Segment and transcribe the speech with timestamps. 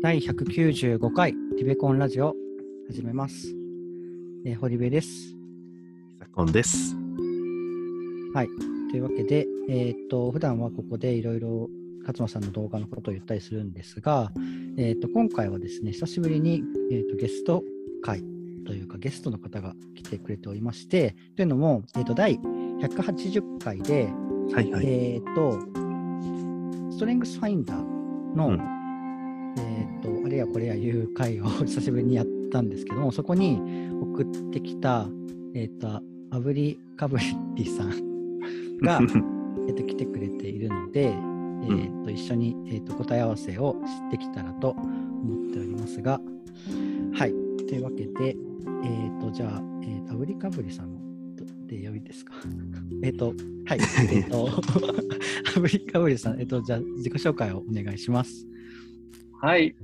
[0.00, 2.32] 第195回リベコンラジオ
[2.86, 3.48] 始めます。
[4.46, 5.34] えー、堀部です。
[6.20, 6.94] サコンです。
[8.32, 8.48] はい。
[8.92, 11.68] というわけで、えーっと、普段はここでいろいろ
[12.02, 14.30] 勝間さんの動画のことを言ったりするんですが、
[14.76, 16.62] えーっと、今回はですね、久しぶりに、
[16.92, 17.64] えーっとゲスト
[18.00, 18.22] 会
[18.64, 24.12] というか、ゲストの方が来てくれておりまして、というのも、えーっと、第180回で、
[24.54, 24.86] はいはい。
[24.86, 28.77] えーっと、ストレングスファインダーの、うん
[30.38, 33.60] れやこれやいう回を 久しぶりにやったんですけども、そこに
[34.00, 35.08] 送ってきた、
[35.54, 37.18] えーっと、アブリカブ
[37.56, 37.90] リさん
[38.80, 39.00] が、
[39.68, 46.20] えと、来てくれているので、えーっと、一緒に、えーっと、答え合わせをしてきたらと思っておりますが、
[47.12, 47.34] はい。
[47.68, 48.36] というわけで、
[48.84, 50.96] えーっと、じゃあ、えーっと、アブリカブリさん
[51.66, 52.32] で良いですか？
[53.02, 53.34] えっと、
[53.66, 53.78] はい。
[54.12, 54.48] えっと、
[55.56, 58.46] アブリカブリさん、えっと、じゃあ、自己紹介をお願いします。
[59.40, 59.76] はい、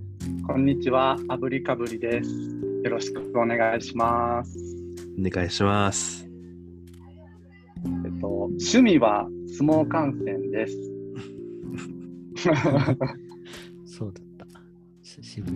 [0.49, 2.31] こんにちは、あぶりかぶりです。
[2.83, 4.59] よろしくお願いします。
[5.17, 6.29] お願いします。
[8.05, 10.77] えっと、趣味は相撲観戦です。
[13.87, 14.47] そうだった。
[15.05, 15.55] し渋い。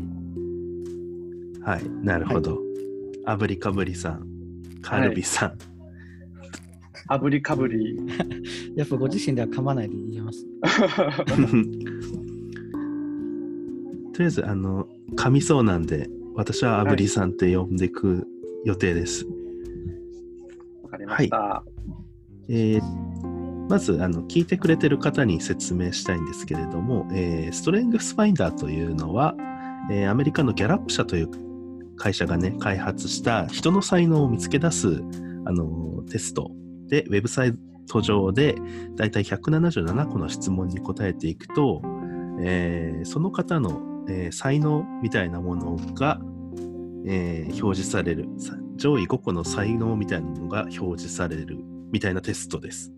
[1.60, 2.60] はい、なるほど。
[3.26, 4.28] あぶりかぶりさん、
[4.80, 5.58] カルビさん。
[7.08, 7.98] あぶりかぶり。
[8.76, 10.46] やっぱご自身では噛まないで言います。
[14.18, 18.26] とりあえず、あの、噛みそうなんで、私はあぶりさんって呼んでいく
[18.64, 19.24] 予定です。
[20.82, 21.62] わかりました。
[22.48, 22.82] えー
[23.68, 29.34] まずあの聞いてくれてる方に説明したいんですけれども、えーストレングスファインダーというのは、
[29.90, 35.02] えーアメリカのギャラップ社という会社がね開発した人の才能を見つけ出す
[35.44, 36.50] あのテスト
[36.88, 37.52] でウェブサイ
[37.86, 38.56] ト上で
[38.96, 41.82] だいたい177個の質問に答えていくと、
[42.40, 46.20] えーその方の、えー才能みたいなものが、
[47.06, 51.58] えー表示されるさ上位5個の才能みたいなのが表示される
[51.90, 52.92] みたいなテストです。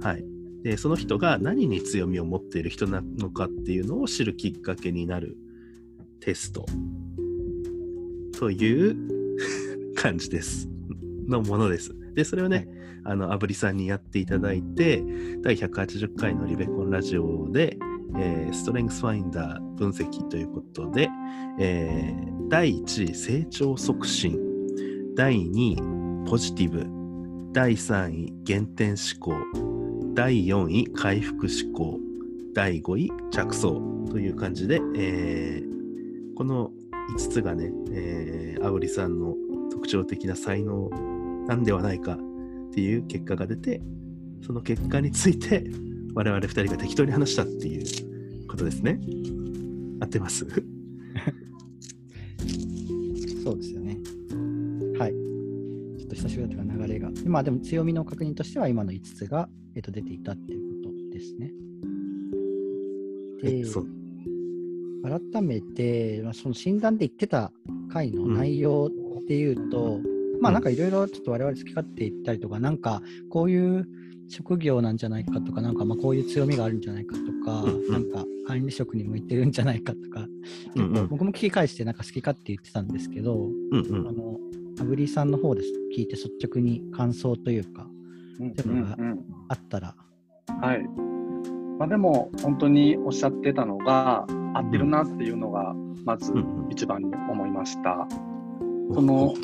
[0.00, 0.24] はい。
[0.62, 5.36] で、その人が何に強みを持っている人なのかっていうのを知るきっかけになる
[6.20, 6.64] テスト
[8.38, 8.96] という
[9.96, 10.68] 感じです。
[11.26, 11.94] のものです。
[12.14, 12.68] で、それをね、
[13.04, 15.02] あの、あぶりさんにやっていただいて、
[15.42, 17.78] 第180回のリベコンラジオで、
[18.16, 21.08] えーストレングスファインダー分析ということで、
[21.58, 24.38] えー第1位、成長促進。
[25.16, 26.86] 第2位、ポジティブ。
[27.52, 29.34] 第3位、減点思考。
[30.14, 31.98] 第4位、回復思考。
[32.54, 33.80] 第5位、着想。
[34.10, 35.72] という感じで、えー
[36.34, 36.72] この
[37.14, 39.34] 5つがね、えー、あおりさんの
[39.70, 40.88] 特徴的な才能
[41.46, 43.80] なんではないかっていう結果が出て、
[44.44, 45.64] その結果について
[46.14, 49.00] 我々2人が適当に話したっていうことですね。
[50.00, 50.46] 合ってます？
[53.44, 53.98] そうですよね。
[54.98, 55.12] はい。
[55.98, 57.10] ちょっと久しぶりだったから流れが。
[57.26, 61.52] まあでも強みの確認としては今の5つが、えっと、出ていたっていうことですね。
[63.42, 63.86] で、そう
[65.04, 67.52] 改めて、まあ、その診断で言ってた
[67.92, 68.90] 回の内容
[69.22, 69.98] っていうと、
[70.40, 73.88] まあなんかいろいろちょっと我々好き勝手言ったりとか、なんかこういう
[74.32, 77.74] 職業なんじゃないかとか、なんかまあこういう強みがあるんじゃないかとか、うん。
[77.84, 80.26] うんなんか管理職に向いてるんじゃないかとか、
[80.74, 80.94] 結うんうん。
[80.94, 84.08] 構僕も聞き返してなんか好き勝手言ってたんですけど、うんうん。
[84.08, 84.38] あの、
[84.80, 87.86] アブリーさんの方です聞いて率直に感想というか、
[88.40, 89.24] うんでもうんうん。
[89.48, 89.94] あったら、
[90.60, 90.82] はい。
[91.78, 96.72] まあ、でも、本当におっしゃってたのが、合ってるなっていうのが、まずうんうん。
[96.72, 98.08] 一番に思いました。
[98.94, 99.34] その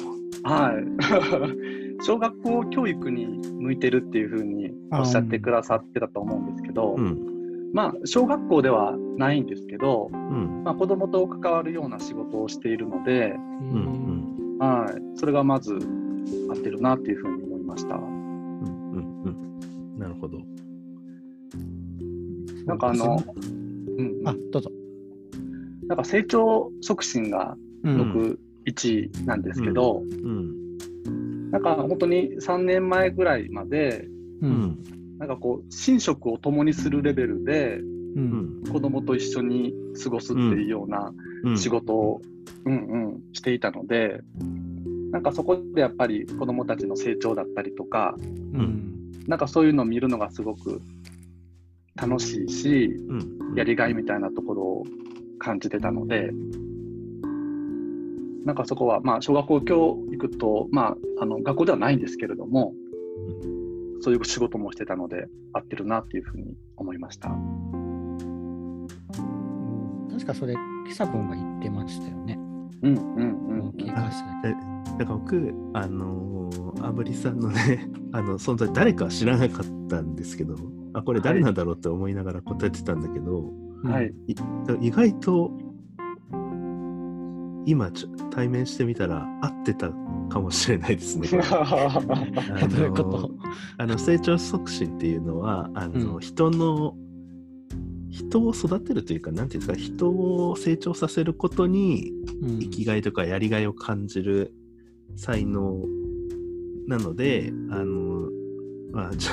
[0.43, 1.78] はい。
[2.01, 3.27] 小学校教育に
[3.61, 7.73] 向いてるっていうふうにおっしゃってくださってたと思うんですけど、うん。
[7.73, 10.63] まあ、小学校ではないんですけど、うん。
[10.65, 17.95] まあ、子供と関わるような仕事をしているので、うんうんはい、それがまず合ってるなっていうふうに思いました。
[17.97, 19.99] うんうんうん。
[19.99, 20.39] なるほど。
[22.67, 23.35] なんかあの、そう
[23.99, 24.71] うん、あ、どうぞ。
[25.89, 28.13] なんか成長促進がうん。
[28.13, 30.58] 僕1位なんですけど、うん
[31.51, 34.07] なんか本当に3年前ぐらいまで、
[34.43, 34.47] う。
[34.47, 34.85] うんん
[35.19, 37.85] なんかこう、寝食を共にするレベルで、う。
[38.17, 41.13] うんん子供と一緒に過ごすっていうような
[41.45, 42.21] うん仕事を、
[42.65, 44.21] うんうん、していたので、
[45.11, 49.13] なんかそこでやっぱり子供たちの成長だったりとか、うん。
[49.27, 50.81] なんかそういうのを見るのがすごく
[51.97, 54.85] 楽しいし、うんやりがいみたいなところを
[55.39, 56.31] 感じてたので、
[58.45, 62.73] なんかそこは、まあ、小学校教育と、まあ、あの学校ではないんですけれども、
[64.01, 67.31] そういう仕事もしてたので、合ってるなっていうふうに思いました。
[70.11, 70.55] 確かそれ
[70.87, 72.39] キサボンが言ってましたよね。
[72.83, 73.73] うんうんうん。
[73.73, 74.79] 経過しただけ。
[74.99, 80.57] だから僕、あのー、あぶりさんのね、 あの存在、誰かは知らなかったんですけど、
[80.95, 83.53] あ、これ誰なんだろうって思いながら答えてたんだけど、
[83.83, 84.13] うんはい。
[84.27, 84.35] い
[84.81, 85.51] 意外と
[87.69, 89.91] 今ちょ対面してみたら合ってた
[90.31, 91.29] かもしれないですね。
[91.51, 91.99] あ
[92.63, 93.31] の どういうこと？
[93.77, 96.97] あの成長促進っていうのはあの、うん人の
[98.11, 102.11] 人を育てるというかなんていうんですか人を成長させることに
[102.43, 104.55] うん生きがいとかやりがいを感じる
[105.15, 105.85] 才能
[106.87, 108.31] なのであの
[108.93, 109.33] まあ じゃ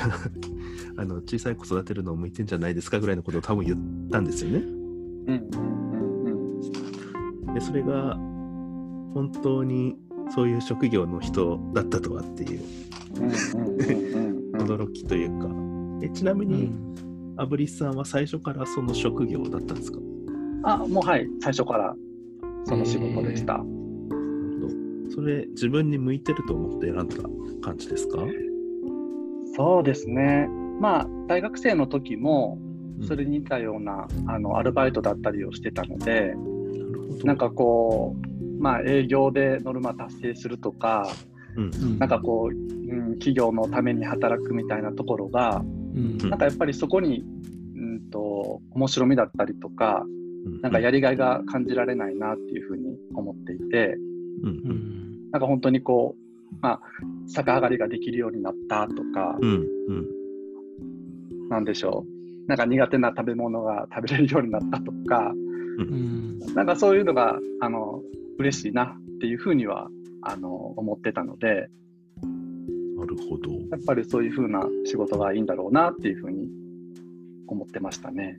[0.96, 3.78] ああの小さい子育てるのを向いてんじゃないですかぐらいのことを多分言っ
[4.10, 4.58] たんですよね。
[4.58, 4.68] うん
[5.28, 5.95] うんうん
[7.56, 8.14] でそれが
[9.14, 9.96] 本当に
[10.28, 12.60] そういう職業の人だったとはっていう。
[13.16, 14.60] うんうんうんうんうん。
[14.60, 15.48] 驚きというか、
[16.02, 17.34] えちなみうにん。
[17.38, 19.98] アブリスさんは最初からその職業だったんですか、
[20.64, 21.94] あ、もうはい、最初から
[22.64, 23.56] その仕事でした。
[23.56, 23.66] なる
[24.60, 24.68] ほ
[25.08, 25.14] ど。
[25.14, 27.16] それ自分に向いてると思って選んだ
[27.62, 28.18] 感じですか？
[29.54, 30.46] そうですね。
[30.78, 32.58] まあ、大学生の時も、
[33.00, 33.06] うん。
[33.06, 36.34] それに似たような、あのアルバイトだったりをしてたので、
[37.24, 41.08] なんかこう、まあ、営業でノルマ達成するとか、
[41.56, 41.64] うん。
[41.64, 41.98] うん。
[41.98, 45.62] なんかこう、うん、企業のために働くみたいなところが、
[45.94, 46.18] うん。
[46.18, 47.24] なんかやっぱりそこに、
[47.76, 50.04] うんと、面白みだったりとか、
[50.46, 50.60] うん。
[50.60, 53.96] なんかやりがいが感じられないなっていうふうに思っていて、
[54.42, 54.48] うん。
[54.48, 55.02] うん
[55.32, 56.80] なんか本当にこう、まあ、
[57.34, 59.66] 逆上がりができるようになったとか、うん。
[59.88, 59.92] う
[61.44, 61.48] ん。
[61.48, 65.45] なんでしょう、なんか苦手な食べ物が食べれるようになったとか、うん
[66.54, 68.02] なんかそういうのが、あの、
[68.38, 69.88] 嬉しいなっていうふうには、
[70.22, 71.68] あの、思ってたので、
[72.96, 73.52] なるほど。
[73.70, 76.48] やっぱりそういうふうな仕事がいいんだろうなっていうふうに
[77.46, 78.38] 思ってましたね。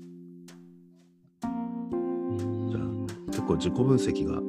[1.44, 2.68] うん。
[2.70, 4.42] じゃあ結構自己分析が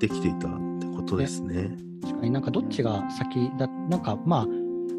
[0.00, 0.50] できていたっ
[0.80, 1.76] てことですね。
[2.02, 4.46] 確かになんかどっちが先だ、なんかま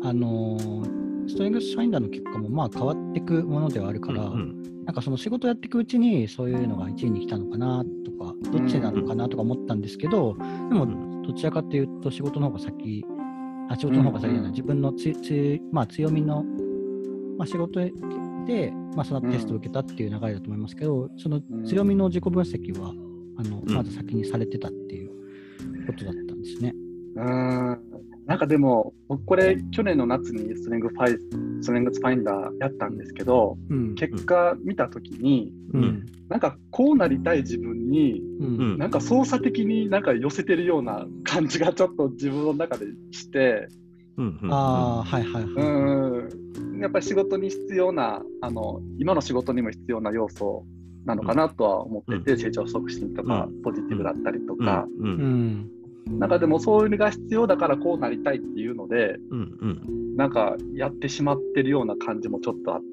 [0.04, 10.44] あ、あのーストレングスファインダーの結果もまあ変わっていくものではあるから、うんなんかその仕事やっていくうちにそういうのが1位に来たのかなとか、どっちなのかなとか思ったんですけど、で
[10.76, 13.04] もどちらかというと仕事の方が先、
[13.70, 14.52] あ仕事の方が先じゃない、うん。
[14.52, 16.44] 自分のつつ、まあ、強みの、
[17.38, 22.94] まあ、仕事で、まあ、そのテストを受けたっていう流れだと思いますけど、その強みの自己分析は、
[23.38, 23.74] あのうん。
[23.74, 25.10] まず先にされてたっていう
[25.88, 26.76] ことだったんですね。
[27.16, 27.85] うーん。
[28.26, 31.18] なんかでも、僕これ、去年の夏にストレングファイ
[31.62, 33.96] ストレングスファインダーやったんですけど、うん。
[33.96, 35.84] 結果見たときに、ううん。
[35.84, 38.46] んなんかこうなりたい自分に、うん。
[38.46, 38.78] うん。
[38.80, 43.68] なんか操作的になんか寄せてるような感じがちょっと自分の中でして、
[44.18, 44.40] うん。
[44.42, 44.54] うん。
[44.54, 44.58] あ
[45.00, 45.54] あ、はいはいはい。
[45.54, 50.66] うん、やっぱり仕事に必要な、あの、今の仕事にも必要な要素
[51.06, 52.40] なのかなとは思ってて、うん。
[52.40, 55.70] 成長促進とか、うポジティブだったりとか、うん。
[56.10, 60.16] なんかでもそういうのが必要だからこうなりたいっていうので、うんうん。
[60.16, 62.86] なんかやってしまってるような感じもちょっとあって、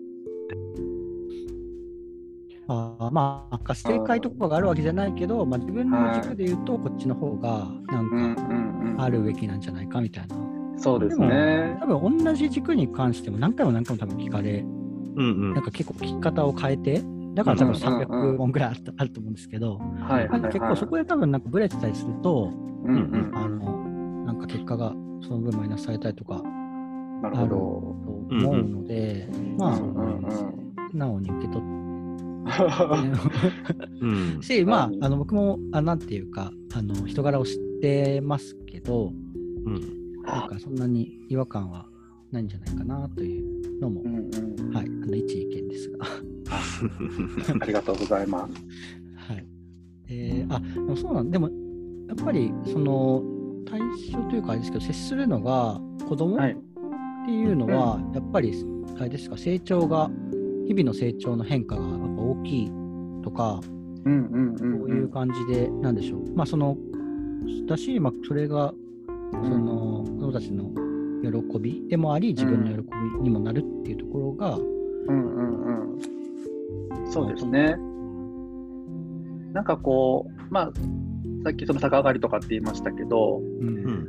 [2.68, 10.36] あーまあ、なんか正解とかがあるわけじゃないけど、まあ、自分の軸で言うと、こっちの方がなんうんかあるべきなんじゃないかみたいな。
[10.78, 11.76] そうですね。
[11.80, 15.54] 多分同じ軸に関しても何回も何回も多分聞かれ、うんうん。
[15.54, 17.02] なんか結構聞き方を変えて、
[17.34, 22.50] だから多分うんうんうん300本ぐらいあったあると思うんですけど、はいはい結構そこで多分なんかブレてたりすると、
[22.84, 23.30] うんうん。
[23.34, 24.90] あのなんか結果が
[25.22, 26.42] その分マイナスされたりとか
[27.24, 29.38] あるとほ思うので、ど。
[29.58, 30.32] まあ、うんうんうん
[30.90, 31.72] 素直に受け取って。
[34.02, 34.42] うん。
[34.42, 39.12] し、まあう、んあの僕もあなんていうかあの人柄を知ってますけど、
[39.64, 39.80] うん。
[40.24, 41.86] なんかそんなに違和感は
[42.30, 44.74] ないんじゃないかなというのも、うんうん。
[44.74, 46.06] はい、あの一意見ですが。
[47.60, 48.54] ありがとうございます。
[49.32, 49.46] はい
[50.08, 51.48] えーあでもそうなんでも
[52.08, 53.22] やっぱりその
[53.66, 53.80] 対
[54.12, 56.56] 象というかあれですけど接するのが子供っはい。
[57.24, 58.52] ていうのは、やっぱり
[58.98, 60.10] あれですか成長が
[60.66, 62.72] 日々の成長の変化がやっぱ大きい
[63.22, 63.60] とか、
[64.04, 66.76] うんうんうんそういう感じで、なんでしょう、まあその
[67.66, 68.74] だし、まあ、それが
[69.30, 70.64] その子供たちの
[71.22, 74.66] 喜びでもあり自分の喜びにもなるっていうところが、うん
[75.08, 75.98] うんうん。
[77.12, 77.76] そうですね。
[79.52, 80.72] なんかこう、まあ、
[81.44, 83.68] さっきその逆上がりとかって言いましたけど、うん。
[83.68, 84.08] うん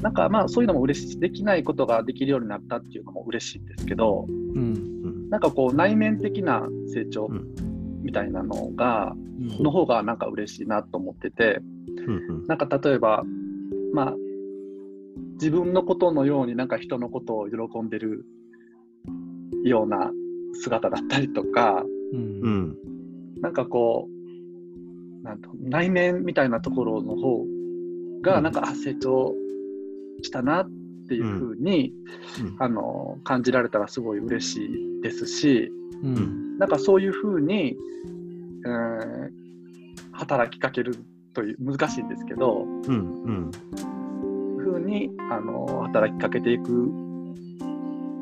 [0.00, 4.58] なんかまあそういうのも嬉しい、できないことができるようになったっていうのも嬉しいんですけど、うん。
[4.58, 8.02] うんなんかこう内面的な成長うん。
[8.02, 9.62] みたいなのが、うん。
[9.62, 11.60] の方がなんか嬉しいなと思ってて、
[12.06, 12.46] うん。
[12.46, 13.22] なんか例えば、
[13.94, 14.14] まあ、
[15.34, 18.26] 自分のことのようになんか人のことを喜んでる
[19.62, 20.10] ような
[20.54, 22.42] 姿だったりとか、ううん。
[22.42, 22.76] ん
[23.40, 24.08] なんかこ
[25.22, 27.44] なんと内面みたいなところの方
[28.22, 29.34] が、なんか、あ成長
[30.22, 30.70] したなっ
[31.08, 31.92] ていうふうに、
[32.40, 32.56] うん。
[32.58, 35.70] あの感じられたらすごい嬉しいですし、
[36.02, 36.58] うん。
[36.58, 37.76] なんかそういうふうに、
[38.64, 39.42] えー
[40.12, 40.96] 働きかける
[41.34, 43.22] という難しいんですけど、うん。
[43.24, 43.50] うん。
[44.58, 46.90] ふうにあの働きかけていく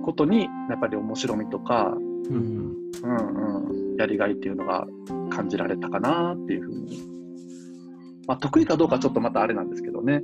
[0.05, 1.95] ことにやっぱり面白みとか、
[2.29, 2.71] ううんん
[3.03, 3.93] うん。
[3.93, 4.87] うん、やりがいっていうのが
[5.31, 7.03] 感じられたかなっていうふうに、
[8.27, 10.23] まあ、得意かどうかちょっとまたあれなんですけどね。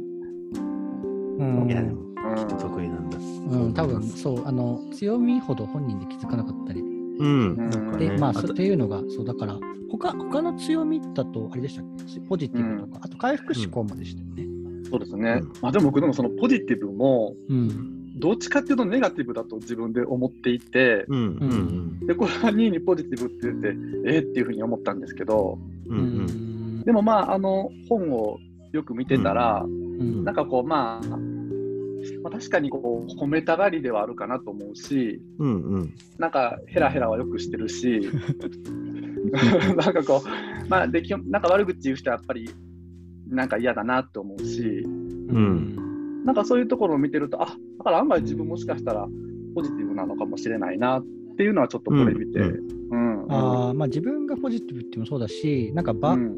[1.39, 1.71] うん。
[1.71, 2.49] いやでもうん。
[2.59, 3.19] 得意なんだ。
[3.19, 6.81] うん、多分そうあの強みほど本人で気づかなかったり。
[6.81, 7.71] うん。
[7.99, 9.59] で、ね、まあ、っていうのが、そうだから、
[9.91, 14.47] 他他の強みだと、あれでしたっけ、ポジティブとか、あと回復思考もでしたよね。
[14.91, 17.96] そうですね、うんまあ、でも僕でもそのポジティブもうん。
[18.17, 21.19] どっちかっていうとネガティブだと自分で思っていてうん。
[21.19, 21.25] う
[22.03, 22.07] ん。
[22.07, 23.69] でこれは2位にポジティブって言って
[24.07, 25.59] えー、っていうふうに思ったんですけど
[25.89, 25.99] うん。
[25.99, 26.83] うん。
[26.83, 28.39] でもまああの本を
[28.73, 30.25] よく見てたら、うん。
[30.25, 31.07] なんかこうまあ、
[32.23, 35.63] まあ、確かにこう褒めたがりではあるかなと思うしうん。
[35.63, 35.95] うん。
[36.19, 38.01] なんかヘラヘラはよくしてるし
[39.77, 42.49] なんかこうまあできなんか悪口言う人はやっぱり
[43.29, 45.86] なんか嫌だなって思うしうん
[46.27, 47.47] なんかそういうところを見てるとあ
[47.79, 49.07] だから案外自分もしかしたら
[49.55, 51.05] ポジティブなのかもしれないなっ
[51.37, 52.41] ていうのはちょっとこれ見て、
[53.29, 56.35] あーまあ、自分がポジティブっていうのもそうだし、なんか場、うん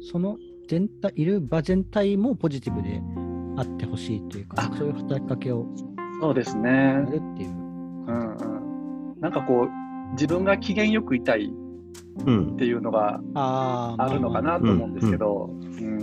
[0.00, 0.36] その
[0.68, 3.00] 全体、いる場全体もポジティブで
[3.56, 4.76] あってほしいというか、あ。
[4.76, 5.66] そういう働きかけを
[6.20, 7.50] そうですやね、るっていう。
[7.50, 8.36] うん
[9.14, 11.52] うん、なんかこう自分が機嫌よくいたい
[12.26, 16.01] うんっていうのがあるのかなと思うんですけど、うん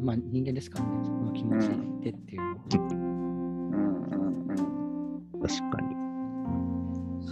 [0.00, 1.68] まあ人間ですからね、その気持ち
[2.02, 2.54] でっていうのは。
[2.72, 4.14] うんう
[5.36, 5.94] ん確かに。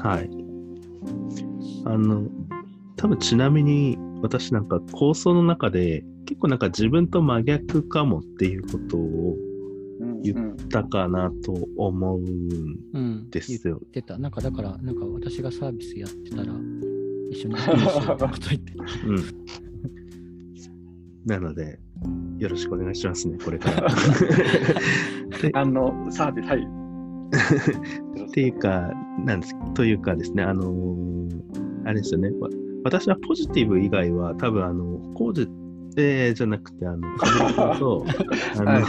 [0.01, 0.31] はい。
[1.85, 2.29] あの、
[2.97, 9.37] 多分ちなみに私なんか構想の中で結構なんか自分と真逆かもっていうことを
[10.01, 13.31] うん言ったかなと思うんうん。
[13.31, 14.19] ですよ言ってた。
[14.19, 16.53] なんかだから、なんか私がサービスやってたら、
[17.31, 18.85] 一緒にやってほしいみたいなこと言ってた。
[19.07, 19.25] うん。
[21.25, 21.81] なので、
[22.39, 23.89] よろしくお願いしますね、これから。
[25.43, 26.69] であのサービスはい。
[28.29, 28.93] っていうか、
[29.25, 31.17] なんです、というかですね、あのー
[31.85, 32.49] あれですよね、わ
[32.85, 35.49] 私はポジティブ以外は、多分あの、工事、
[35.97, 38.05] えーじゃなくて、あの、カズレさんと、
[38.59, 38.85] あの、はい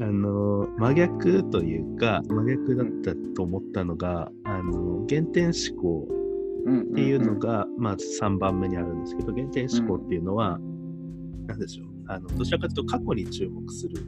[0.00, 6.16] あの、真逆というか、真逆だったと思ったのが、あの、原点思考っ
[6.68, 10.58] っていうのが、まず3番目にあるんですけど、原点思考っていうのは、
[11.46, 14.04] なんでしょう、あの、どちらかというと過去に注目する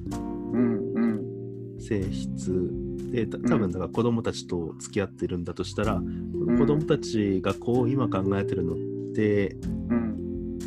[0.52, 1.80] うんうん。
[1.80, 2.71] 性質
[3.12, 8.76] でた多分だから子供たちと付き合ってるんだとしたら、この子供たちがこう今考えてるのっ
[9.14, 9.57] て
[9.88, 10.59] うん。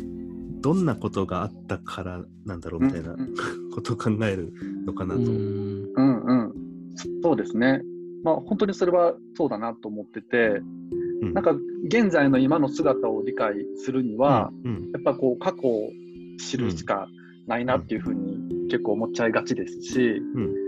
[0.60, 3.34] どんなことがあったからなんだろうみたいなうん
[3.74, 4.52] ことを考える
[4.86, 5.20] のかなと。
[5.20, 5.92] うん。
[5.94, 6.52] うんうん。
[7.22, 7.82] そうですね。
[8.22, 10.62] まあ本当にそれはそうだなと思ってて、
[11.22, 11.34] うん。
[11.34, 14.90] なんか現在の今の姿を理解するには、うん。
[14.92, 15.90] やっぱこう過去を
[16.42, 17.08] 知るしか
[17.46, 20.00] ないなっていうふうに結構思っちゃいがちですし、
[20.34, 20.62] うん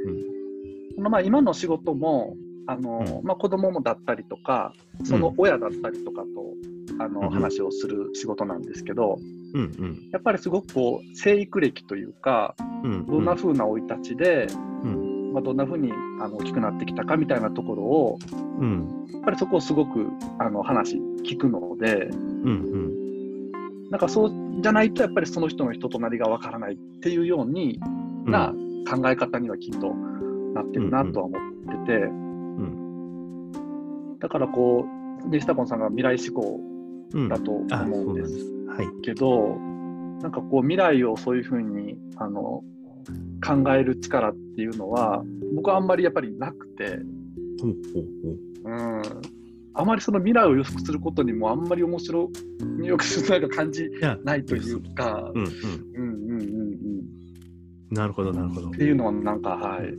[0.99, 3.27] まあ今の仕事もあの、うん。
[3.27, 4.73] まあ、子供もだったりとか
[5.05, 6.29] その親だったりとかと、
[7.03, 9.19] あのうん話をする仕事なんですけど
[9.55, 10.09] うんうん。
[10.13, 14.47] やっぱりすごくこう生育歴というかうんどんな風な生い立ちで、
[14.83, 15.33] うん。
[15.33, 18.19] まあ、どんな風にあの大きくなってきたかみたいなところを
[18.59, 19.07] うん。
[19.13, 20.07] やっぱりそこをすごく
[20.39, 23.91] あの話聞くのでうん。
[23.91, 27.79] なんかそうじゃないとやっぱりその人の人となりがわからないっていうように
[28.25, 28.33] うん。
[28.33, 28.55] な
[28.91, 29.93] 考え方にはきっと
[30.55, 31.43] なってるなとは思っ
[31.85, 32.09] てて、
[34.21, 34.87] だからこ
[35.27, 36.61] うデジタコンさんが未来志向
[37.13, 38.39] うんだとあ思うんでそうなんです。
[38.39, 38.45] す。
[38.69, 39.03] はい。
[39.03, 39.57] けど、
[40.23, 42.63] なんかこう未来をそういうふうにあの
[43.47, 45.23] 考える力っていうのは
[45.55, 47.01] 僕はあんまりやっぱりなくて、
[48.65, 49.03] うん、
[49.75, 52.31] あまりその未来を予測することにもあんまり面白
[52.79, 52.97] みを
[53.29, 53.91] なんか感じ
[54.23, 55.51] ないというか、うんうん。
[55.95, 57.05] うんうんうんうん
[57.91, 58.73] なるほどなるほどっ。
[58.73, 59.95] ていうのはなんかはい、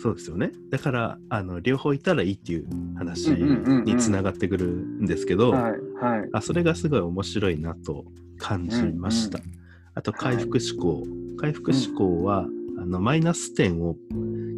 [0.00, 0.52] そうですよね。
[0.70, 2.66] だからあの両方いたらいいっていう
[2.96, 5.50] 話うんうんうんうんにつながってくるんですけど。
[5.50, 5.62] はい
[6.00, 8.06] はいあそれがすごい面白いなと
[8.38, 9.38] 感じました。
[9.38, 9.60] うん
[9.94, 11.04] あと回復思考。
[11.38, 12.46] 回復思考は、
[12.78, 13.96] あのマイナス点を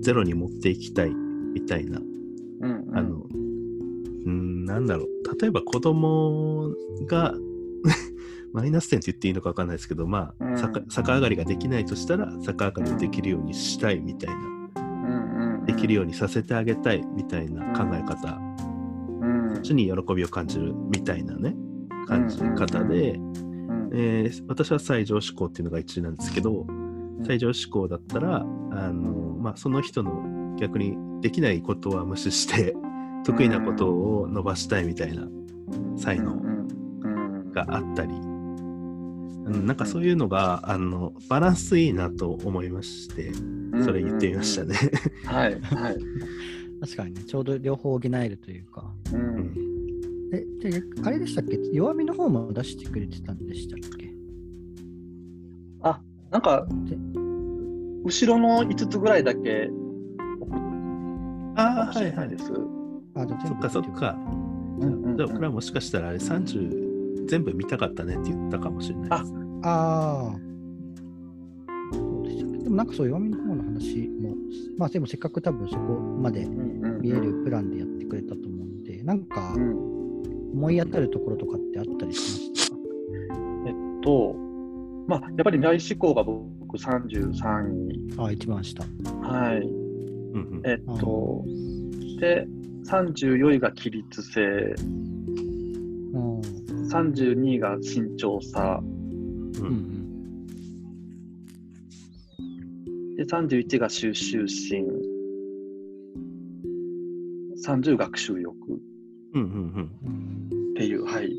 [0.01, 1.13] ゼロに持っていきたい
[1.53, 1.99] みたいな。
[1.99, 2.97] うんうん。
[2.97, 3.27] あの、
[4.27, 5.09] うん、なんだろう。
[5.41, 6.71] 例えば子供
[7.07, 7.35] が
[8.53, 14.37] マイナス点って言っていいのか分かんないですけど、まあ、うん逆逆上がりができないとしたら逆上がりできるようにしたいみたいな、
[14.77, 15.67] うんうんうん。
[15.67, 18.39] できるようにさせてあげたいみたいな考え方。
[19.21, 19.63] うん。
[19.63, 21.57] ちに喜びを感じるみたいなね
[22.07, 23.33] 感じ方で、うん
[23.95, 26.67] えー私は最上志向っていうのが一致なんですけど、
[27.27, 32.75] 最上志向だったらあの、まあ、その人の逆にできないことは無視して
[33.25, 35.29] 得意なことを伸ばしたいみたいな
[35.97, 36.41] 才能
[37.53, 44.77] があったり、うん、なんかそういうのがあのバランスいいなと思いましてうんそれ言ってみましたね。
[45.25, 45.97] はいはい。
[46.81, 48.93] 確かにね、ちょうど両方補えるというか。
[49.13, 49.55] ううんん
[50.33, 51.59] え、であれでしたっけ？
[51.73, 54.13] 弱みの方も出してくれてたんでしたっけ？
[56.31, 56.97] なんかで
[58.05, 59.69] 後ろの5つぐらいだけ
[61.57, 62.45] ああもしれないです。
[63.15, 64.17] あ、じゃあ全部そっかそっか。
[64.81, 69.35] うんうんうんじゃあこれはもしかしたらあれ30全部見たかったねって言ったかもしれないです。
[69.63, 70.37] ああ。
[71.93, 74.35] そうででもなんかそう弱みの方の話も、
[74.79, 79.93] まあでもせっかく多分そこまで見えるプランでやってくれたと思うんで、なんかうん
[80.55, 82.77] 思い当たるところとかってあったりしました？
[82.77, 82.83] か
[84.03, 84.35] と、
[85.07, 88.15] まあ、やっぱり内思考が僕33位。
[88.19, 88.83] あ、一番下。
[89.23, 89.82] はい。
[90.33, 91.45] うんうんえっと、
[92.21, 92.47] で、
[92.87, 94.41] 34位が規律性、
[96.13, 96.41] うん。
[96.89, 100.47] 32位が慎重さ、ううんん
[103.17, 104.87] で、31が収集心、
[107.65, 108.57] 30学習欲
[109.35, 109.51] うんうん
[110.05, 110.51] うん。
[110.73, 111.31] っていう、はい、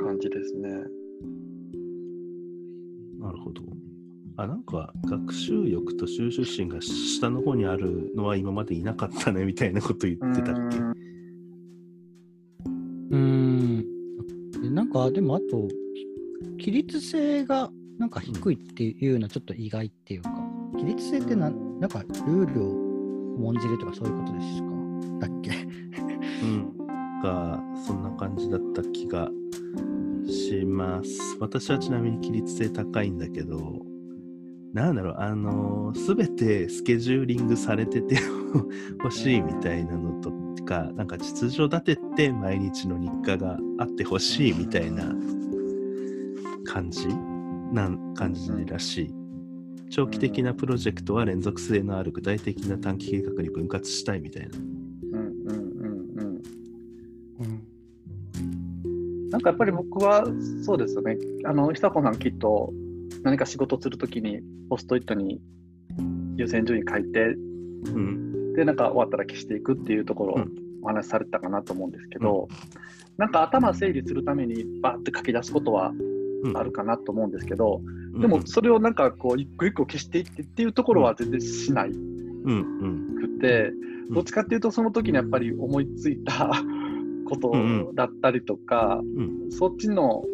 [0.00, 0.68] 感じですね。
[0.68, 1.00] うん
[3.20, 3.62] なるほど。
[4.40, 10.78] あ、なんか学習欲と収集心が下の方にあるのは今までいなかったねみたいなこと言ってたっけ？
[13.10, 13.84] うん。
[14.72, 15.68] なんか、でもあと、
[16.58, 20.30] 規律性がなんか低いっていうのはちょっと意外っていうか、
[20.72, 22.70] 規律性ってなんなんかルールを
[23.36, 25.28] 重んじるとかそういうことですか？
[25.28, 25.50] だっけ？
[26.44, 26.78] うん。
[27.22, 29.28] が、そんな感じだった気が
[30.26, 31.36] します。
[31.40, 33.84] 私はちなみに規律性高いんだけど、
[34.72, 38.16] なんだろう、あのすべてスケジューリングされてて
[39.02, 40.32] 欲しいみたいなのと
[40.64, 45.14] か、なんか秩序立てて毎日の日課があってほしいみたいな
[46.64, 47.08] 感じ
[47.72, 49.14] なん感じらしい。
[49.90, 54.58] 長期的なプロジェクトは連続性のある具体的な短期計画に分割したいみたいな。
[54.58, 54.64] うん
[55.16, 56.42] うんうんうん
[57.40, 57.42] う
[59.26, 59.30] ん。
[59.30, 60.24] なんかやっぱり僕は
[60.62, 61.18] そうですよね。
[61.44, 62.72] あの、久子さんきっと
[63.22, 65.40] 何か仕事するときにポストイットに
[66.36, 68.52] 優先順位書いて、うん。
[68.54, 70.70] で、なんか終わったら消していくっていうところをうん。
[70.82, 72.48] お話しされてたかなと思うんですけど、
[73.18, 75.92] なんか頭整理するためにバーって書き出すことは
[76.42, 76.56] うん。
[76.56, 77.82] あるかなと思うんですけど、
[78.14, 78.20] うん。
[78.20, 81.98] でもそれをなんかこう一個一個消していってっていうところは全然しないうん。
[82.46, 83.72] うんくて、
[84.08, 84.14] うん。
[84.14, 86.50] どっちかっていうとその時にやっぱり思いついた
[87.28, 87.52] こと
[87.94, 89.50] だったりとか、うん。
[89.50, 90.24] そっちの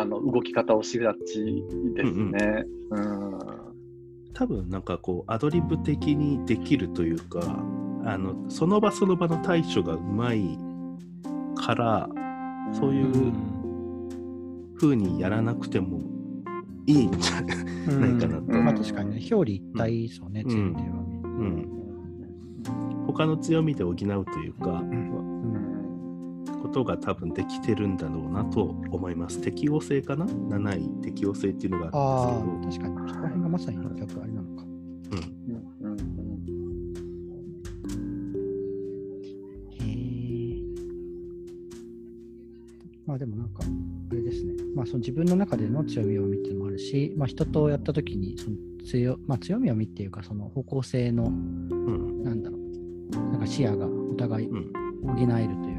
[0.00, 2.64] あの動き方をしがちですね。
[2.90, 3.38] うん。
[4.32, 7.40] 多分なんかこうアドリブ的にできるというか
[8.04, 10.56] あのその場その場の対処がうまい
[11.56, 12.08] から
[12.72, 13.32] そういう
[14.80, 16.00] 風にやらなくても
[16.86, 18.44] いいんじゃない、ないかなと。
[18.46, 18.64] うん。
[18.64, 20.50] まあ確かにね、表裏一体ですよね、うん。
[20.50, 21.20] チームではね。
[21.24, 25.37] うん、他の強みで補うというか、うん
[26.68, 33.08] ことが多分できてるんだろうなと思います適応性かな？7位適応性っていうのがああるんですあ、確かに。
[33.08, 34.64] そこら辺がまさに逆あれなのか。
[35.10, 35.98] けど、うん、うんうん
[39.70, 40.62] へえ。
[43.06, 43.62] まあでもなんか、
[44.10, 44.52] あれですね。
[44.74, 55.77] まあその自分の中での強みを見っていうのもあるし、まあ人とやったときにその強、まあ強みを見っていうか、その方向性の、うんなんだろう、なんか視野がお互いうん補えるという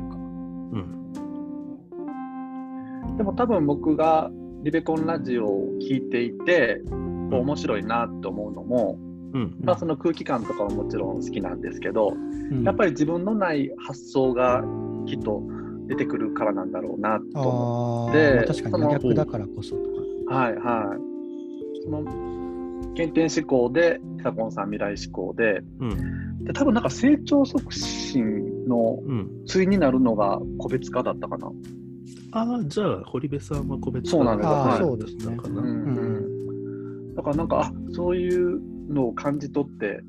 [3.19, 4.31] でも多分僕が
[4.63, 8.97] リベコンラジオを聞いていて、面白いなと思うのも、
[9.33, 14.63] うんまあ、その空気感とかももちろん好きなんですけど、うんやっぱり自分のない発想が
[15.05, 15.43] きっと
[15.87, 19.89] 出てくるからなんだろうなと思ああ、でまあ確かにその逆だからこそとか。
[20.29, 20.33] う。
[20.33, 21.83] はいはい。
[21.83, 22.05] その
[22.95, 31.51] 原点思考で、久コンさん未来思考で、うんで多分なんか成長促進のうん対になるのが個別化だったかな。
[32.31, 34.77] ああじゃあ堀部さんは個別そうなんですはい。
[34.79, 35.37] そうですね。
[35.43, 40.01] うんだからなんか、あそういうのを感じ取って、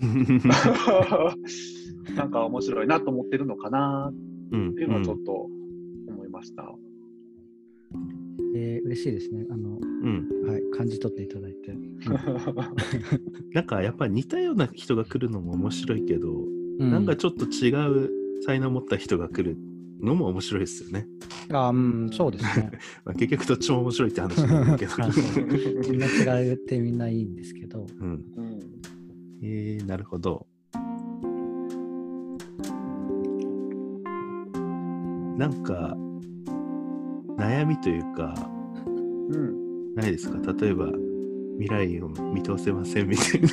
[2.14, 4.12] なんか面白いなと思ってるのかな
[4.52, 5.48] うんっていうのはちょっと
[6.08, 6.72] 思いました。
[8.54, 9.46] えー、嬉しいですね。
[9.50, 10.28] あの、うん。
[10.46, 11.74] はい、感じ取っていただいて。
[13.52, 16.44] なんかやっぱり似たような人が来るのも面白いけど、
[16.78, 17.70] うなんかちょっと違
[18.04, 18.10] う
[18.44, 19.58] 才能を持った人が来る
[20.02, 21.06] のも面白いですよね。
[21.52, 22.70] あうん、そうですね。
[23.04, 24.92] まあ、結局どっちも面白いって話なんだけど。
[25.90, 28.60] みんな違ってみんないいんですけど、うん、うん
[29.42, 30.46] えー、なるほど。
[35.38, 35.96] なんか、
[37.38, 38.34] 悩みというか、
[38.86, 40.52] うんないですか？
[40.52, 40.86] 例えば、
[41.58, 43.48] 未来を見通せませんみたいな。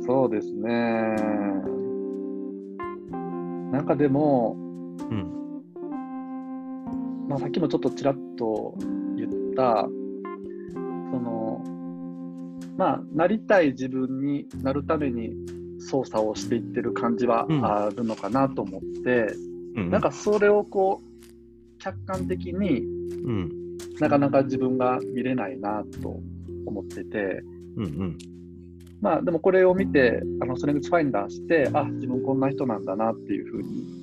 [0.06, 1.16] そうですね。
[3.80, 5.64] なんかでも、うん。
[7.30, 8.74] まあ、さっきもちょっとちらっと
[9.16, 9.88] 言った、
[10.74, 11.64] その、
[12.76, 15.30] まあ、なりたい自分になるために
[15.78, 19.34] 操作をしていってる感じはうんあるのかなと思って、
[19.76, 23.50] うん、なんかそれをこう、客観的にうん。
[23.98, 26.20] なかなか自分が見れないなと
[26.66, 27.42] 思ってて、
[27.78, 28.18] うんうん。
[29.00, 34.00] まあでもこれを見て、あのストレングスファインダーして、あ自分こんな人なんだなっていうふうに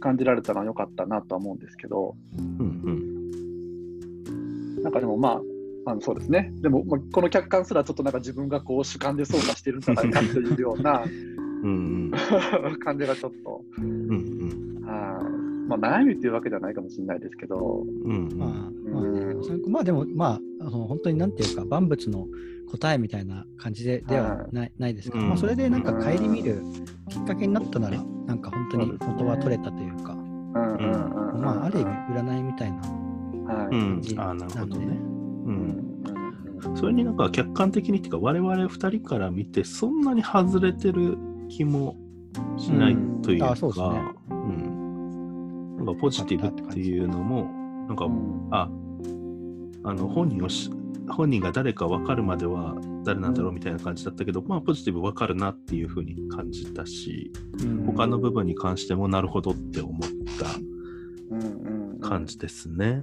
[0.00, 4.82] 感じられたのは良かったなとは思うんですけど、うんうん。
[4.82, 5.40] なんかでもま
[5.86, 11.02] あ、あのそうですね、でも、まあ、この客観すらちょっとなんか自分がこう主観で操作してるんじゃないかっていうような
[11.64, 12.12] うん
[12.84, 13.84] 感じがちょっと、うん。
[13.84, 18.12] うんはいまあ、悩みっていうわけじゃないかもしれないですけど、うん。
[18.12, 22.26] うんまあ、まあね、それまあでも、まあ、あの本当になんていうか、万物の
[22.70, 25.28] 答えみたいな感じでではない,、ないですけど、うん。
[25.28, 26.62] まあ、それでなんか顧みる
[27.08, 32.78] きっかけになったなら、なんか本当に元は取れたというか、まあ、ある意味、占いみたいな
[33.54, 33.74] はい。
[33.74, 33.80] うん。
[33.94, 34.16] 感じ。
[34.18, 34.86] ああ、なるほどね。
[34.86, 34.90] う。
[35.48, 35.54] うん。
[36.74, 36.76] ん。
[36.76, 41.16] それになんか客観的にっていうか、我々二人から見て、そんなに外れてる
[41.48, 41.96] 気も
[42.58, 43.54] しないというか、
[44.30, 45.76] うん。
[45.76, 47.50] なんかポジティブっていうのも、
[47.86, 48.06] なんか、
[48.50, 48.68] あ、
[49.84, 50.70] あの本人をし、
[51.08, 60.00] 本人が誰か分かるまでは誰なんだろうみたいな感じだったけど、まあポジティブ分かるなっていうふうに感じたし、うん他の部分に関してもなるほどって思っ
[62.00, 63.02] た感じですね。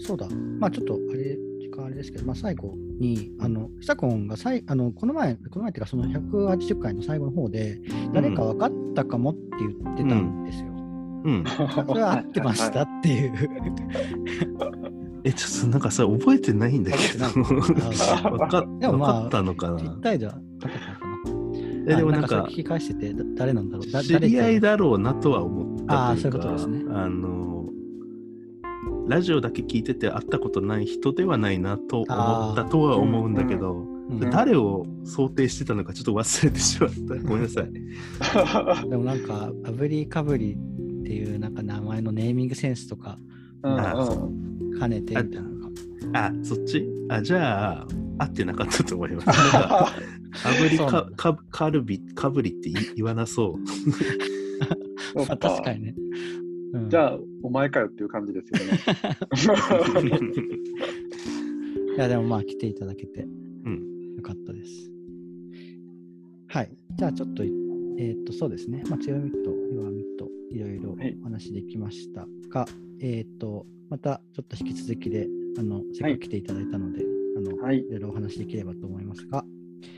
[0.00, 7.80] そうだ、まあちょっとあれ、時間あれですけど、まあ最後に、あの、久コンがさいあのこの前、この前っていうか、その180回の最後の方で、
[8.12, 10.66] 誰か分かったかもって言ってたんですよ。
[10.68, 10.75] うん。
[11.84, 13.32] それは合ってましたっていう。
[15.24, 21.06] え、ちょっとなんかそれ覚えてないんだけど、分か でもまあ分かったのかなぴったりじゃなかったのかな。
[21.88, 23.90] えでもなんか聞き返してて、だ誰なんだろう。
[23.90, 27.46] だ知り合いだだろうなとは思ったあーというかそういうことですねあの
[29.08, 33.96] ラジオだけ聞いてて会ったことない人ではないなと思ったとは思うんだけど、うん
[34.30, 37.28] 誰を想定してたのかちょっと忘れてしまった。
[37.28, 37.72] ごめんなさい。
[38.88, 40.56] でもなんか、アブリカブリ
[41.06, 43.16] っていうなんか名前のネーミングセンスとか
[43.62, 46.26] うんあうん兼ねてみたいな。
[46.26, 46.84] あ、そっち？
[47.08, 47.86] あ、じゃあ、
[48.18, 49.26] 合ってなかったと思います。
[49.26, 49.90] かか
[50.60, 53.66] ぶりか、かカルビ、かぶりって言わなそう。
[55.16, 55.94] そっまあ確かにね。
[56.74, 58.80] うんじゃあ、お前かよっていう感じですよね。
[61.96, 63.22] いや、でもまあ来ていただけて
[63.64, 64.14] うん。
[64.16, 64.90] よかったです。
[66.48, 66.76] はい。
[66.96, 67.42] じゃあちょっと、
[67.98, 68.82] えっ、と、そうですね。
[68.88, 72.66] まあ強みと弱みといろいろはいお話できましたが、
[73.00, 75.26] えっ、と、またちょっと引き続きで、
[75.58, 77.04] あの、せっかく来ていただいたので、
[77.36, 79.44] あの、はいいろいろお話できればと思いますが、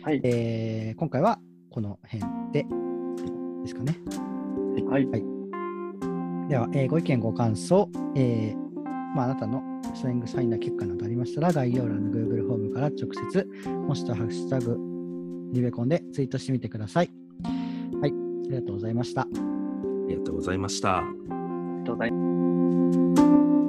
[0.03, 0.21] はい。
[0.25, 2.67] えー今回はこの辺で
[3.63, 3.99] ですかね。
[4.89, 5.07] はい。
[6.49, 8.69] では、えーご意見、ご感想、えー
[9.15, 9.63] まあ、あなたの
[9.95, 14.77] ストリングサインな結果などありましたら、概要欄の Google フォームから直接、もしくはハッシュタグ、
[15.53, 17.28] リベコンでツイートしてみてください。
[18.49, 19.23] はい、ありがとうございました。
[19.23, 19.27] あ
[20.09, 20.99] りがとうございました。
[20.99, 21.07] あり
[21.81, 22.17] がとうございま
[23.17, 23.67] す。